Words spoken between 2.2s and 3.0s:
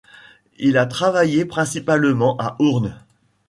à Hoorn.